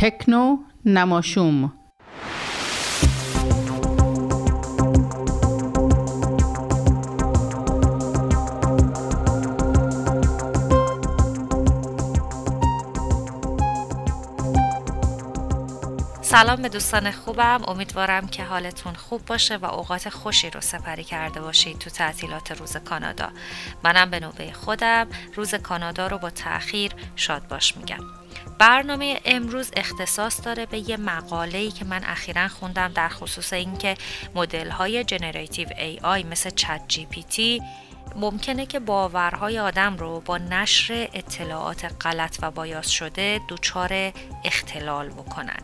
[0.00, 1.72] تکنو نماشوم.
[16.22, 17.60] سلام به دوستان خوبم.
[17.68, 22.76] امیدوارم که حالتون خوب باشه و اوقات خوشی رو سپری کرده باشید تو تعطیلات روز
[22.76, 23.28] کانادا.
[23.84, 25.06] منم به نوبه خودم.
[25.34, 28.19] روز کانادا رو با تاخیر شاد باش میگم.
[28.58, 33.94] برنامه امروز اختصاص داره به یه مقاله‌ای که من اخیرا خوندم در خصوص اینکه
[34.34, 37.62] مدل های generative AI مثل ChatGPT
[38.16, 44.12] ممکنه که باورهای آدم رو با نشر اطلاعات غلط و bias شده دچار
[44.44, 45.58] اختلال بکنن.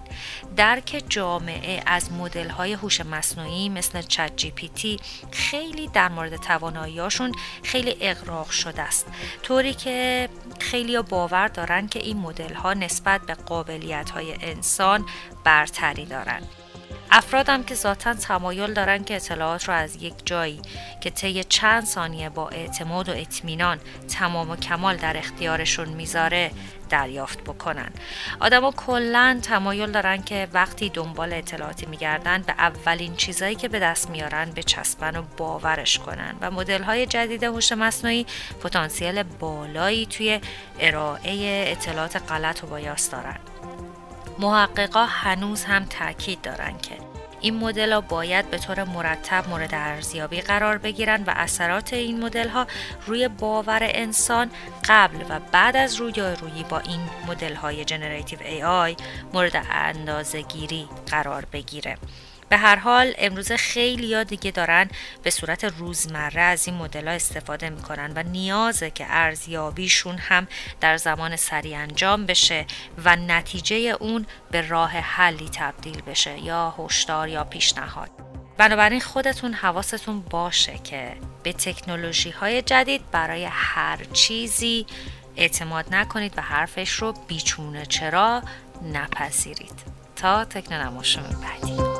[0.57, 7.33] درک جامعه از مدل های هوش مصنوعی مثل ChatGPT خیلی در مورد تواناییاشون
[7.63, 9.07] خیلی اقراق شده است.
[9.43, 15.07] طوری که خیلی باور دارن که این مدل ها نسبت به قابلیت های انسان
[15.45, 16.43] برتری دارن.
[17.11, 20.63] افرادم که ذاتا تمایل دارن که اطلاعات رو از یک جایی
[21.01, 26.51] که طی چند ثانیه با اعتماد و اطمینان تمام و کمال در اختیارشون می‌ذاره
[26.89, 27.91] دریافت بکنن.
[28.41, 34.11] آدما کلا تمایل دارن که وقتی دنبال اطلاعاتی میگردن به اولین چیزایی که به دست
[34.11, 38.27] میارن به چسبن و باورش کنن و مدل های جدید هوش مصنوعی
[38.63, 40.41] پتانسیل بالایی توی
[40.81, 43.39] ارائه اطلاعات غلط و بایاس دارن.
[44.39, 46.97] محققا هنوز هم تاکید دارن که
[47.41, 52.49] این مدل ها باید به طور مرتب مورد ارزیابی قرار بگیرن و اثرات این مدل
[52.49, 52.67] ها
[53.07, 54.51] روی باور انسان
[54.89, 58.97] قبل و بعد از رویارویی با این مدل های جنراتیو ای آی
[59.33, 61.97] مورد اندازه گیری قرار بگیره.
[62.49, 64.89] به هر حال امروز خیلی ها دیگه دارن
[65.23, 70.47] به صورت روزمره از این مدل استفاده می‌کنن و نیازه که ارزیابیشون هم
[70.81, 72.67] در زمان سریع انجام بشه
[73.05, 78.11] و نتیجه اون به راه حلی تبدیل بشه یا هشدار یا پیشنهاد.
[78.59, 84.87] بنابراین خودتون حواستون باشه که به تکنولوژی های جدید برای هر چیزی
[85.37, 88.43] اعتماد نکنید و حرفش رو بیچونه چرا
[88.93, 89.97] نپذیرید.
[90.17, 91.03] تا تکنو
[91.43, 91.96] بعدی.